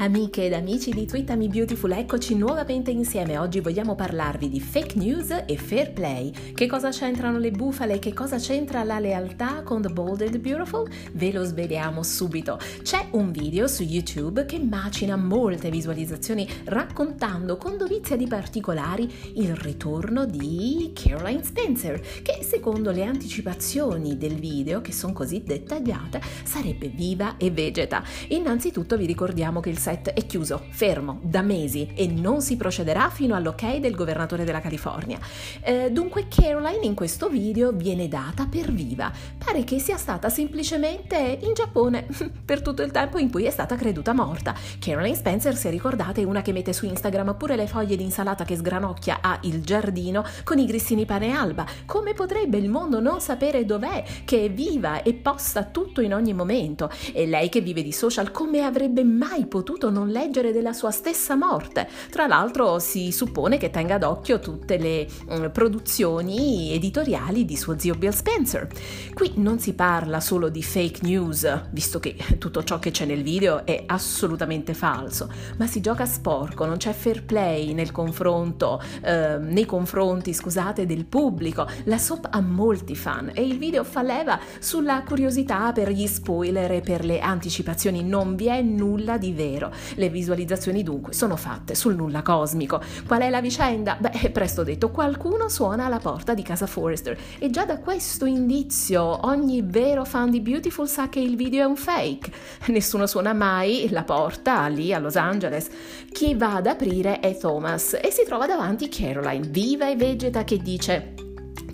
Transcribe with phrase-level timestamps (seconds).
[0.00, 3.36] Amiche ed amici di Twittami Beautiful, eccoci nuovamente insieme.
[3.36, 6.32] Oggi vogliamo parlarvi di fake news e fair play.
[6.54, 7.98] Che cosa c'entrano le bufale?
[7.98, 10.88] Che cosa c'entra la lealtà con The Bold and the Beautiful?
[11.12, 12.58] Ve lo sveliamo subito.
[12.80, 19.54] C'è un video su YouTube che macina molte visualizzazioni raccontando con dovizia di particolari il
[19.54, 26.88] ritorno di Caroline Spencer, che secondo le anticipazioni del video, che sono così dettagliate, sarebbe
[26.88, 28.02] viva e vegeta.
[28.28, 33.10] Innanzitutto vi ricordiamo che il set è chiuso, fermo, da mesi e non si procederà
[33.10, 35.18] fino all'ok del governatore della California.
[35.62, 39.12] Eh, dunque Caroline in questo video viene data per viva.
[39.36, 42.06] Pare che sia stata semplicemente in Giappone
[42.44, 44.54] per tutto il tempo in cui è stata creduta morta.
[44.78, 48.44] Caroline Spencer, se ricordate, è una che mette su Instagram pure le foglie di insalata
[48.44, 51.66] che sgranocchia a il giardino con i grissini pane alba.
[51.84, 56.32] Come potrebbe il mondo non sapere dov'è, che è viva e posta tutto in ogni
[56.32, 56.90] momento?
[57.12, 60.90] E lei che vive di social, come avrebbe mai potuto potuto non leggere della sua
[60.90, 61.88] stessa morte.
[62.10, 67.94] Tra l'altro si suppone che tenga d'occhio tutte le mm, produzioni editoriali di suo zio
[67.94, 68.68] Bill Spencer.
[69.14, 73.22] Qui non si parla solo di fake news, visto che tutto ciò che c'è nel
[73.22, 79.38] video è assolutamente falso, ma si gioca sporco, non c'è fair play nel confronto, eh,
[79.38, 81.66] nei confronti, scusate, del pubblico.
[81.84, 86.70] La soap ha molti fan e il video fa leva sulla curiosità per gli spoiler
[86.72, 88.02] e per le anticipazioni.
[88.02, 89.69] Non vi è nulla di vero.
[89.94, 92.80] Le visualizzazioni dunque sono fatte sul nulla cosmico.
[93.06, 93.96] Qual è la vicenda?
[93.98, 98.24] Beh, è presto detto, qualcuno suona alla porta di casa Forrester e già da questo
[98.24, 102.30] indizio ogni vero fan di Beautiful sa che il video è un fake.
[102.66, 105.68] Nessuno suona mai la porta lì a Los Angeles.
[106.10, 110.58] Chi va ad aprire è Thomas e si trova davanti Caroline, viva e vegeta, che
[110.58, 111.29] dice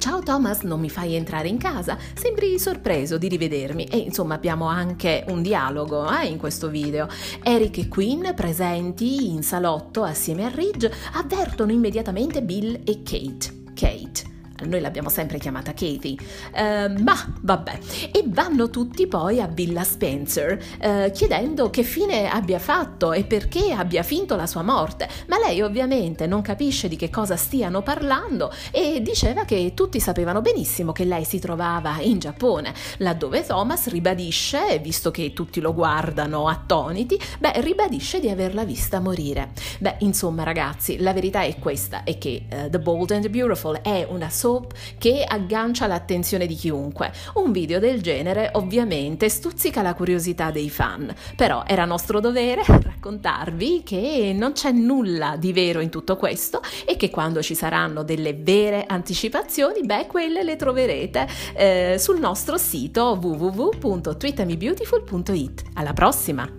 [0.07, 1.99] Ciao Thomas, non mi fai entrare in casa?
[2.15, 7.09] Sembri sorpreso di rivedermi e insomma abbiamo anche un dialogo eh, in questo video.
[7.43, 13.65] Eric e Quinn, presenti in salotto assieme a Ridge, avvertono immediatamente Bill e Kate.
[13.75, 17.79] Kate noi l'abbiamo sempre chiamata Katie, uh, ma vabbè,
[18.13, 23.73] e vanno tutti poi a Villa Spencer uh, chiedendo che fine abbia fatto e perché
[23.73, 28.51] abbia finto la sua morte, ma lei ovviamente non capisce di che cosa stiano parlando
[28.71, 34.79] e diceva che tutti sapevano benissimo che lei si trovava in Giappone, laddove Thomas ribadisce,
[34.83, 39.51] visto che tutti lo guardano attoniti, beh, ribadisce di averla vista morire.
[39.79, 43.79] Beh, insomma ragazzi, la verità è questa, è che uh, The Bold and the Beautiful
[43.83, 47.11] è una soap soap che aggancia l'attenzione di chiunque.
[47.35, 53.83] Un video del genere ovviamente stuzzica la curiosità dei fan, però era nostro dovere raccontarvi
[53.85, 58.35] che non c'è nulla di vero in tutto questo e che quando ci saranno delle
[58.35, 65.63] vere anticipazioni, beh, quelle le troverete eh, sul nostro sito www.twitamibeautiful.it.
[65.75, 66.56] Alla prossima!